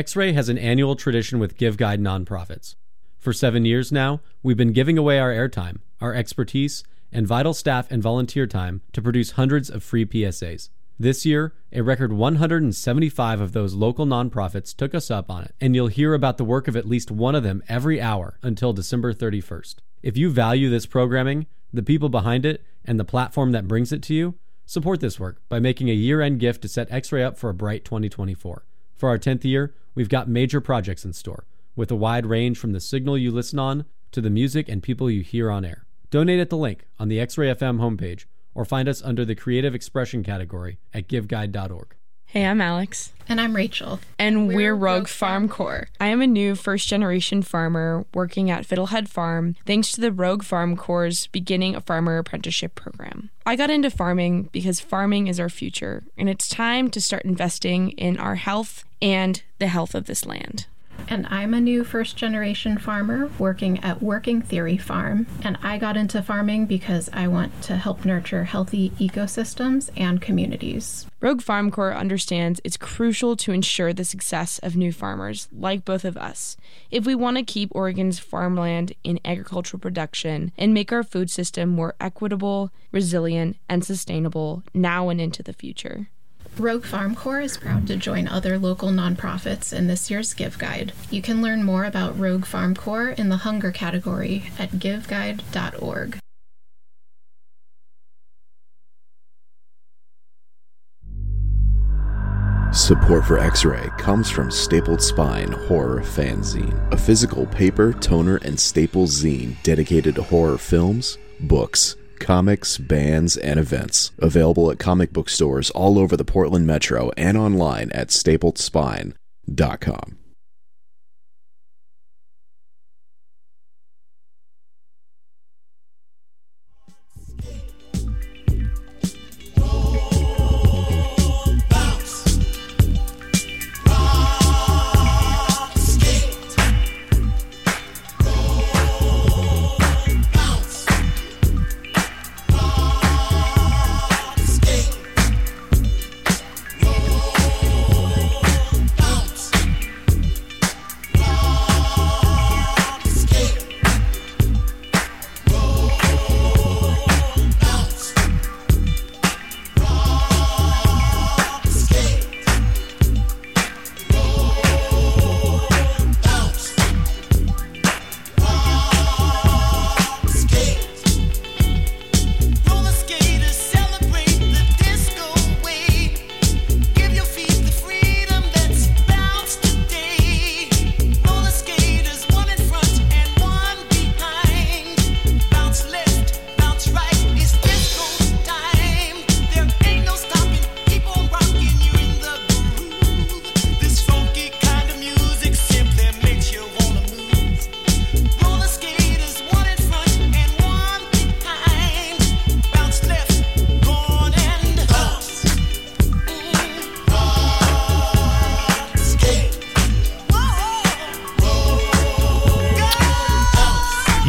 [0.00, 2.74] X Ray has an annual tradition with Give Guide nonprofits.
[3.18, 6.82] For seven years now, we've been giving away our airtime, our expertise,
[7.12, 10.70] and vital staff and volunteer time to produce hundreds of free PSAs.
[10.98, 15.74] This year, a record 175 of those local nonprofits took us up on it, and
[15.74, 19.12] you'll hear about the work of at least one of them every hour until December
[19.12, 19.74] 31st.
[20.02, 24.02] If you value this programming, the people behind it, and the platform that brings it
[24.04, 27.22] to you, support this work by making a year end gift to set X Ray
[27.22, 28.64] up for a bright 2024.
[29.00, 32.72] For our 10th year, we've got major projects in store, with a wide range from
[32.72, 35.86] the signal you listen on to the music and people you hear on air.
[36.10, 39.34] Donate at the link on the X Ray FM homepage or find us under the
[39.34, 41.96] Creative Expression category at giveguide.org.
[42.32, 43.12] Hey, I'm Alex.
[43.28, 43.98] And I'm Rachel.
[44.16, 45.88] And we're, we're Rogue, Rogue Farm Corps.
[45.98, 50.44] I am a new first generation farmer working at Fiddlehead Farm thanks to the Rogue
[50.44, 53.30] Farm Corps' beginning a farmer apprenticeship program.
[53.44, 57.90] I got into farming because farming is our future, and it's time to start investing
[57.92, 60.66] in our health and the health of this land.
[61.08, 65.26] And I'm a new first generation farmer working at Working Theory Farm.
[65.42, 71.06] And I got into farming because I want to help nurture healthy ecosystems and communities.
[71.20, 76.04] Rogue Farm Corps understands it's crucial to ensure the success of new farmers, like both
[76.04, 76.56] of us,
[76.90, 81.68] if we want to keep Oregon's farmland in agricultural production and make our food system
[81.68, 86.08] more equitable, resilient, and sustainable now and into the future.
[86.58, 90.92] Rogue Farm Corps is proud to join other local nonprofits in this year's Give Guide.
[91.10, 96.18] You can learn more about Rogue Farm Corps in the hunger category at giveguide.org.
[102.72, 108.60] Support for X Ray comes from Stapled Spine Horror Fanzine, a physical paper, toner, and
[108.60, 114.12] staple zine dedicated to horror films, books, comics, bands, and events.
[114.18, 118.08] Available at comic book stores all over the Portland metro and online at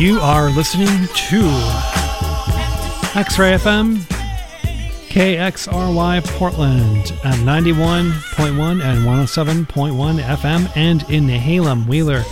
[0.01, 0.56] stapledspine.com.
[0.56, 1.41] listening to
[3.19, 3.97] X Ray FM,
[5.09, 12.23] KXRY Portland at 91.1 and 107.1 FM, and in Nehalem, Wheeler,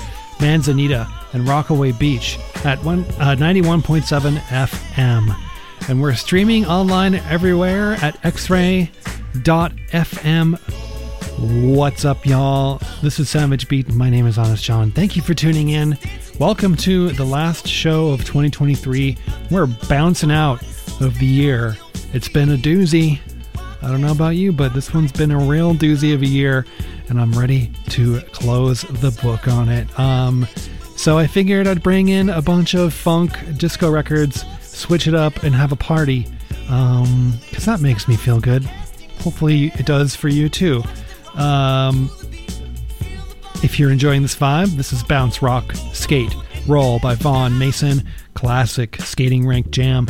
[0.41, 5.35] Manzanita, and Rockaway Beach at one, uh, 91.7 FM.
[5.87, 8.89] And we're streaming online everywhere at xray.fm.
[11.39, 12.81] What's up, y'all?
[13.01, 13.89] This is Savage Beat.
[13.93, 14.91] My name is Honest John.
[14.91, 15.97] Thank you for tuning in.
[16.39, 19.17] Welcome to the last show of 2023.
[19.51, 20.61] We're bouncing out
[21.01, 21.75] of the year.
[22.13, 23.19] It's been a doozy.
[23.81, 26.65] I don't know about you, but this one's been a real doozy of a year,
[27.09, 29.99] and I'm ready to close the book on it.
[29.99, 30.47] Um,
[30.95, 35.43] so I figured I'd bring in a bunch of funk disco records, switch it up,
[35.43, 36.25] and have a party.
[36.69, 38.63] Um, because that makes me feel good.
[39.23, 40.83] Hopefully, it does for you too.
[41.35, 42.09] Um,
[43.63, 46.33] if you're enjoying this vibe, this is Bounce Rock Skate
[46.67, 50.07] Roll by Vaughn Mason, classic skating rink jam.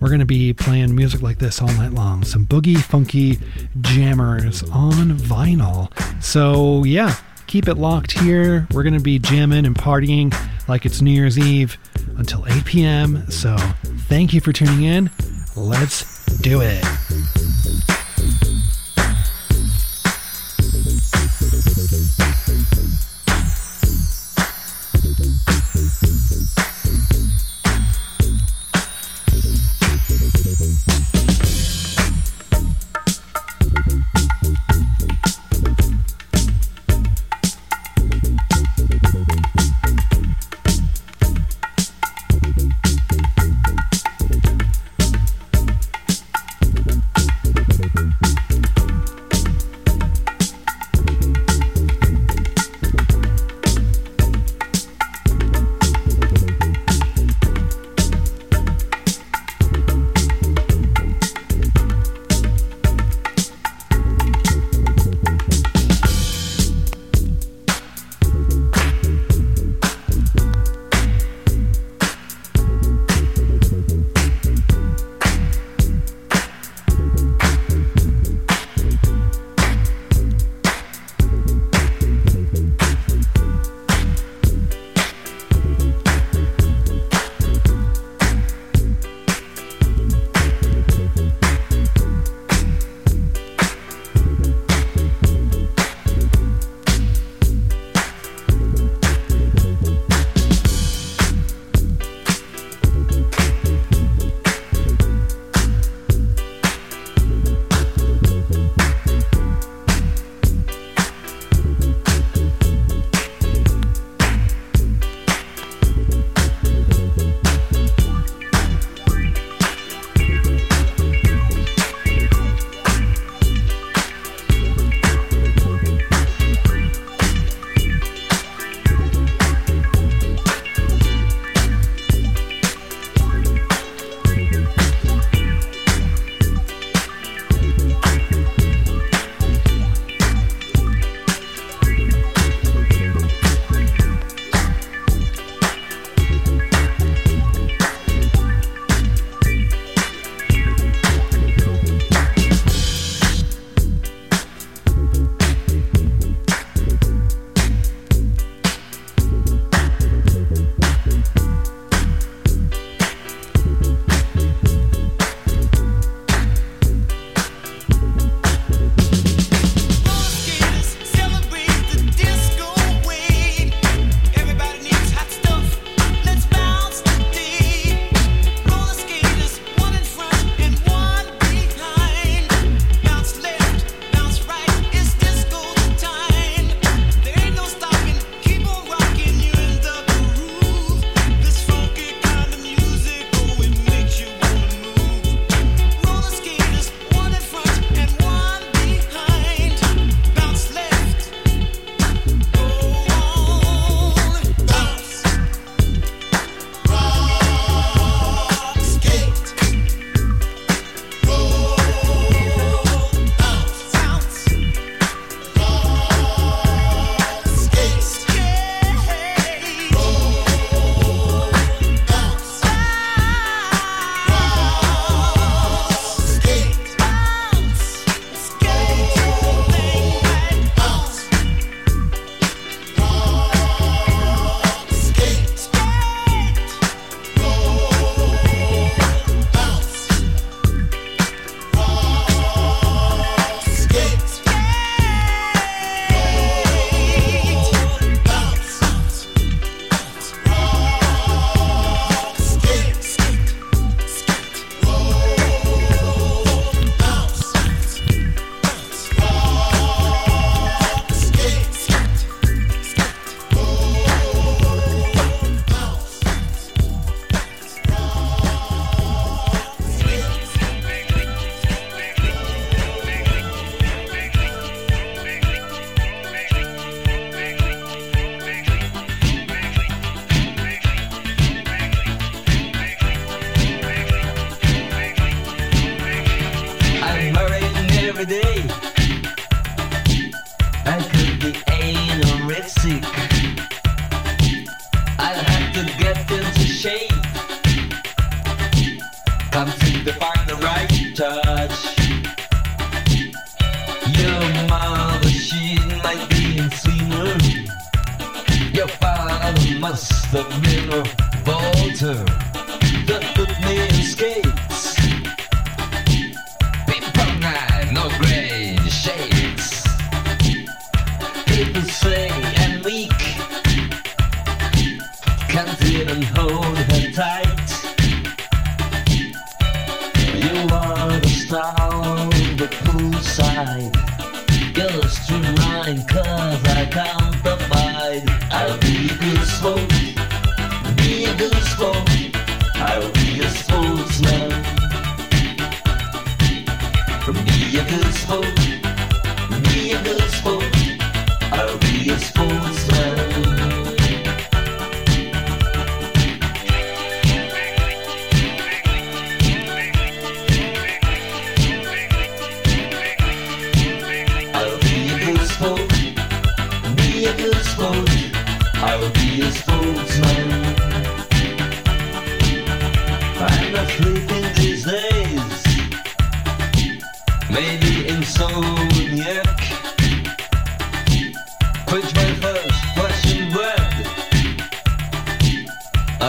[0.00, 2.24] We're going to be playing music like this all night long.
[2.24, 3.38] Some boogie, funky
[3.80, 5.90] jammers on vinyl.
[6.22, 7.16] So, yeah,
[7.46, 8.66] keep it locked here.
[8.72, 10.34] We're going to be jamming and partying
[10.68, 11.78] like it's New Year's Eve
[12.16, 13.30] until 8 p.m.
[13.30, 13.56] So,
[14.08, 15.10] thank you for tuning in.
[15.56, 16.84] Let's do it.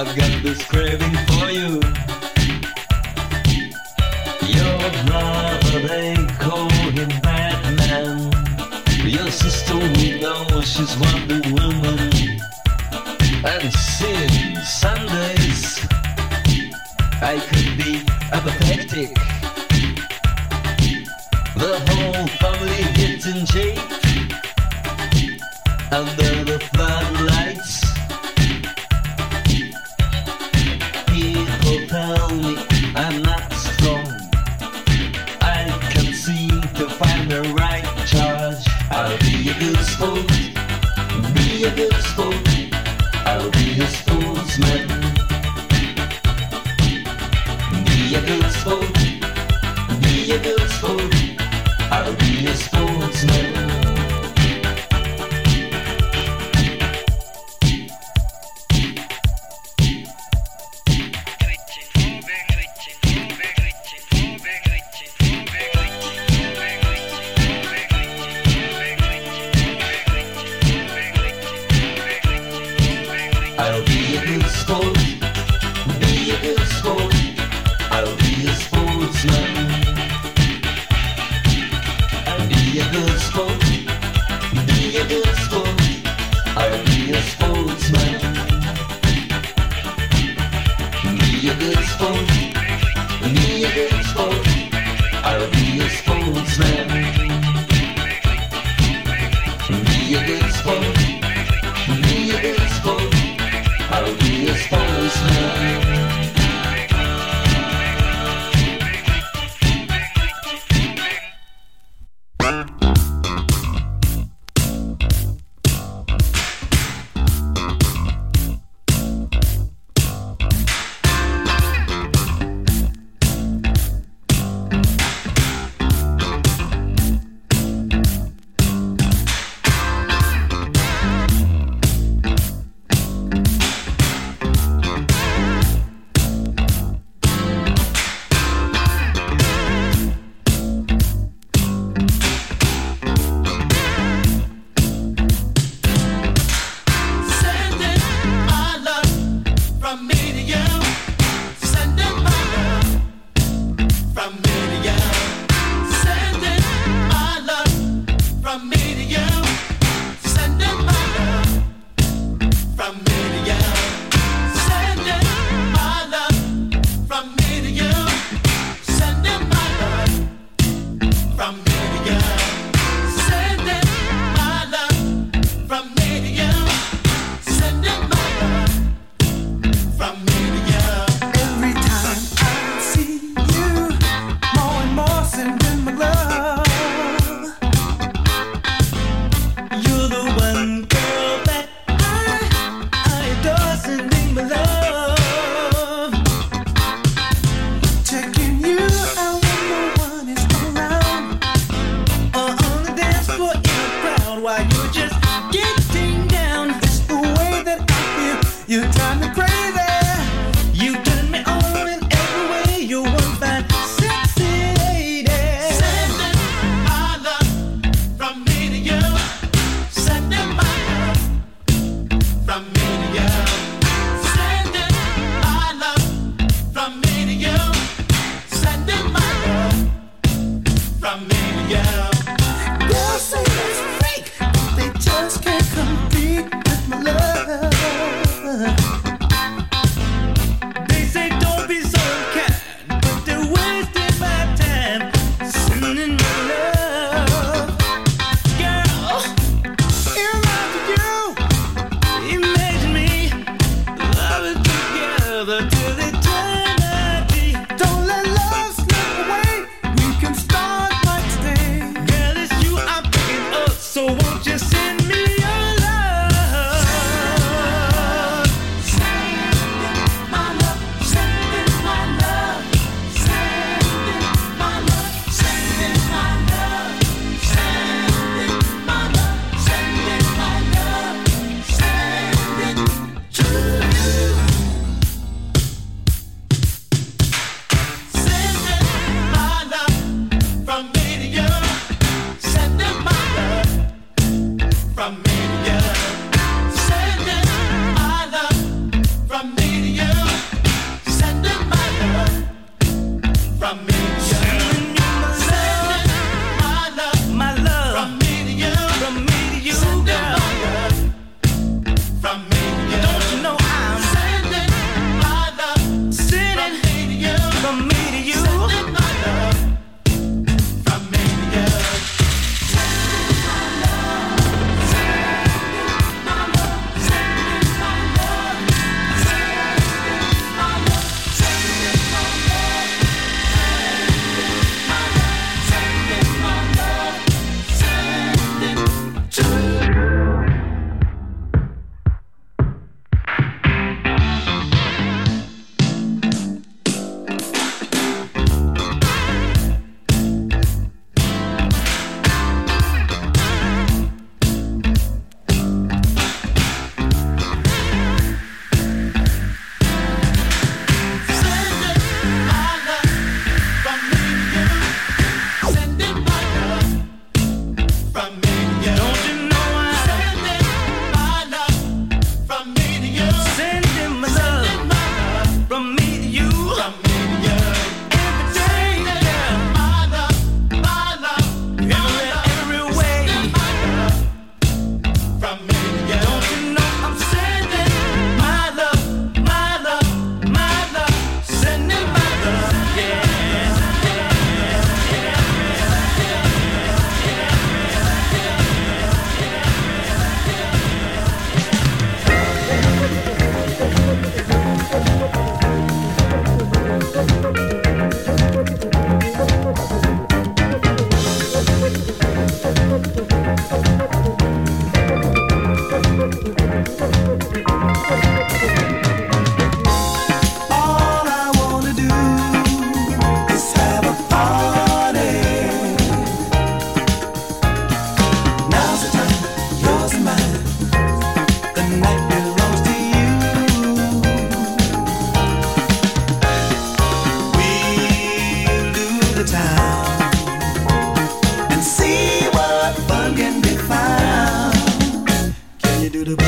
[0.06, 0.62] I've got this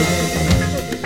[0.05, 1.04] No hay.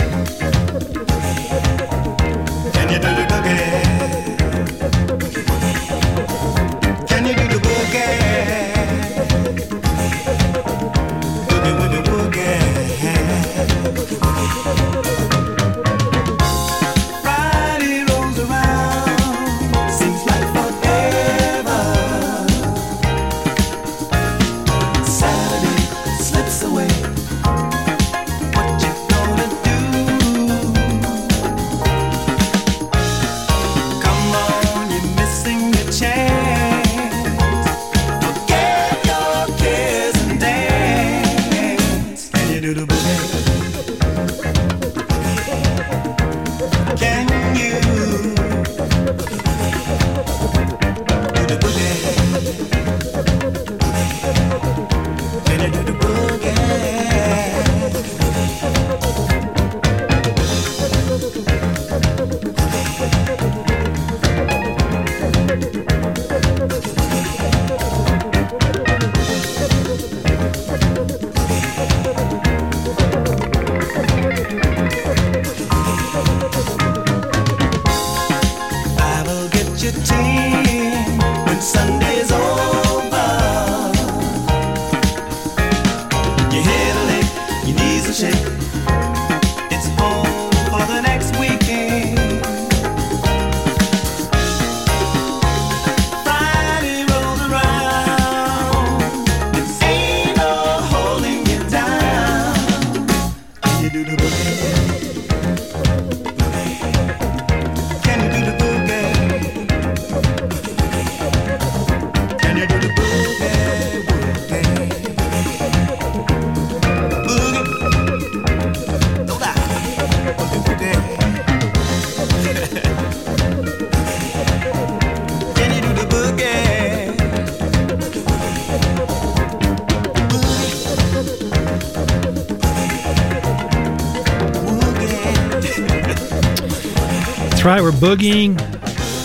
[137.60, 138.58] That's right, we're boogieing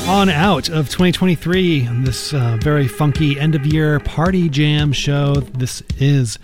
[0.09, 1.87] on out of 2023.
[2.03, 5.35] This uh, very funky end of year party jam show.
[5.35, 6.41] This is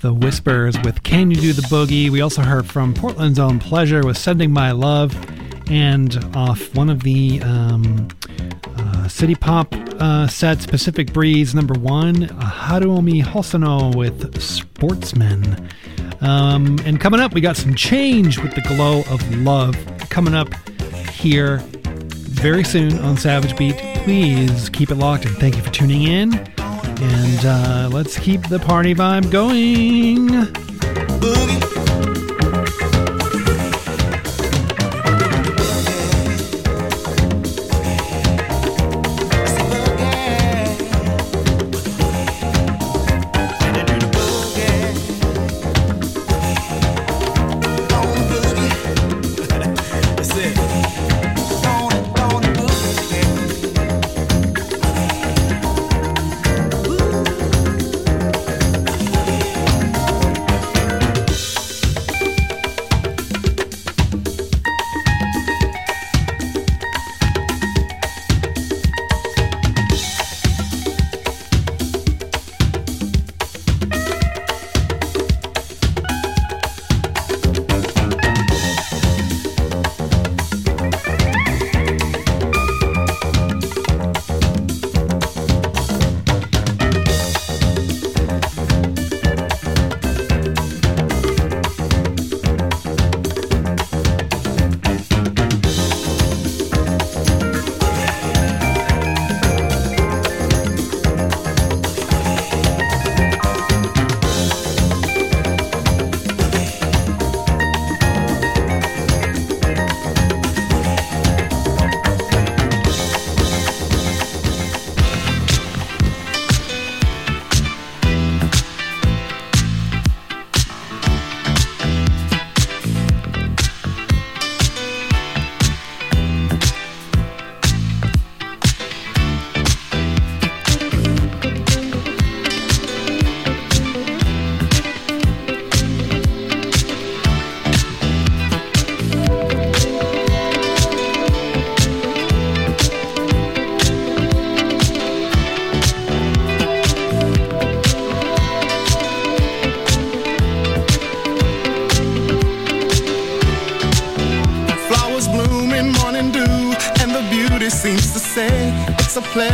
[0.00, 2.10] The Whispers with Can You Do the Boogie?
[2.10, 5.14] We also heard from Portland's Own Pleasure with Sending My Love,
[5.70, 8.08] and off one of the um,
[8.76, 15.68] uh, city pop uh, sets, Pacific Breeze number one, Haruomi Hosono with Sportsman.
[16.20, 19.76] Um, and coming up, we got some change with the glow of love
[20.10, 20.48] coming up
[21.24, 21.56] here
[22.36, 23.76] very soon on Savage Beat.
[24.04, 26.34] Please keep it locked and thank you for tuning in.
[26.58, 30.28] And uh, let's keep the party vibe going.
[31.18, 31.73] Boogie.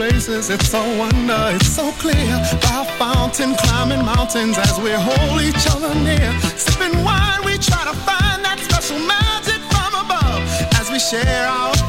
[0.00, 2.32] Places, it's a wonder, it's so clear.
[2.64, 6.30] By a fountain, climbing mountains as we hold each other near.
[6.56, 10.40] Sipping wine, we try to find that special magic from above.
[10.80, 11.79] As we share our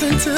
[0.00, 0.37] laughing,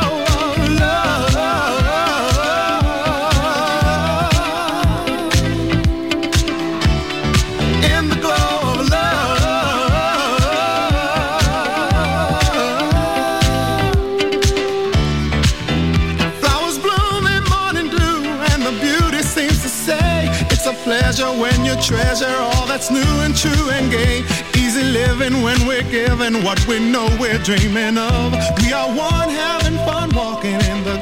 [21.81, 24.23] treasure all that's new and true and gay.
[24.55, 28.33] Easy living when we're given what we know we're dreaming of.
[28.61, 31.00] We are one having fun walking in the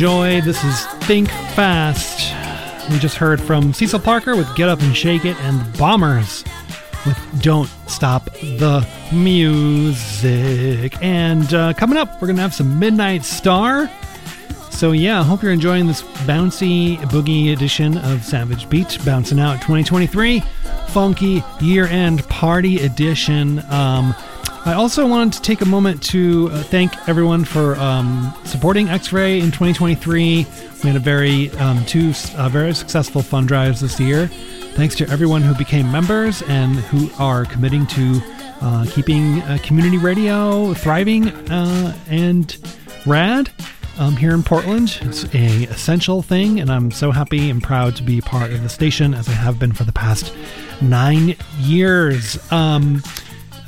[0.00, 0.40] Pamela Joy.
[0.40, 2.34] This is Think Fast.
[2.90, 6.44] We just heard from Cecil Parker with Get Up and Shake It and Bombers
[7.04, 10.94] with Don't Stop the Music.
[11.02, 13.90] And uh, coming up, we're going to have some Midnight Star.
[14.70, 19.56] So, yeah, I hope you're enjoying this bouncy boogie edition of Savage Beat, bouncing out
[19.56, 20.40] 2023,
[20.88, 23.58] funky year end party edition.
[23.70, 24.14] Um,
[24.66, 29.10] I also wanted to take a moment to uh, thank everyone for um, supporting X
[29.10, 30.46] Ray in 2023.
[30.84, 34.26] We had a very um, two uh, very successful fund drives this year.
[34.74, 38.20] Thanks to everyone who became members and who are committing to
[38.60, 42.58] uh, keeping uh, community radio thriving uh, and
[43.06, 43.50] rad
[43.98, 44.98] um, here in Portland.
[45.00, 48.68] It's a essential thing, and I'm so happy and proud to be part of the
[48.68, 50.34] station as I have been for the past
[50.82, 52.38] nine years.
[52.52, 53.02] Um,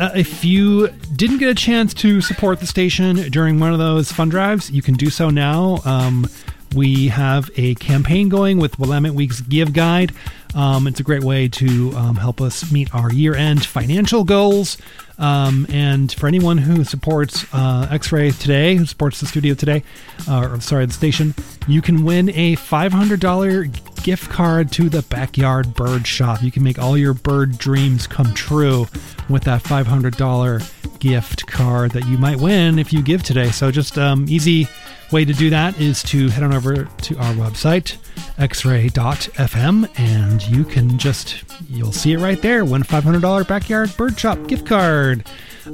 [0.02, 4.10] uh, if you didn't get a chance to support the station during one of those
[4.10, 5.78] fund drives, you can do so now.
[5.84, 6.26] Um,
[6.74, 10.12] we have a campaign going with Willamette Week's Give Guide.
[10.56, 14.76] Um, it's a great way to um, help us meet our year end financial goals.
[15.18, 19.84] Um, and for anyone who supports uh, X Ray today, who supports the studio today,
[20.28, 21.32] uh, or sorry, the station,
[21.68, 26.42] you can win a $500 gift card to the Backyard Bird Shop.
[26.42, 28.86] You can make all your bird dreams come true
[29.28, 33.50] with that $500 gift card that you might win if you give today.
[33.50, 34.68] So just um, easy
[35.12, 37.98] way to do that is to head on over to our website
[38.38, 44.38] xray.fm and you can just you'll see it right there win $500 backyard bird shop
[44.46, 45.26] gift card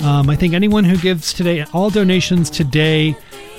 [0.03, 3.17] um, i think anyone who gives today all donations today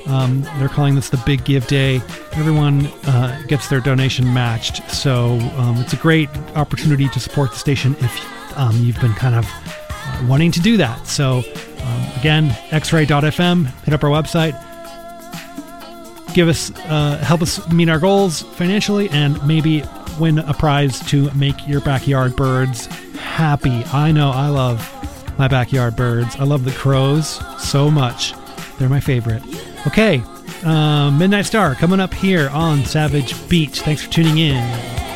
[0.08, 2.02] um, they're calling this the big give day.
[2.34, 4.90] Everyone uh, gets their donation matched.
[4.92, 9.36] So um, it's a great opportunity to support the station if um, you've been kind
[9.36, 11.08] of uh, wanting to do that.
[11.08, 14.54] So um, again xray.fm hit up our website.
[16.34, 19.84] Give us uh, help us meet our goals financially and maybe
[20.20, 22.86] win a prize to make your backyard birds
[23.16, 23.84] happy.
[23.94, 24.96] I know i love
[25.40, 26.36] my backyard birds.
[26.36, 28.34] I love the crows so much.
[28.78, 29.42] They're my favorite
[29.88, 30.24] okay
[30.64, 35.09] uh, midnight star coming up here on savage beat thanks for tuning in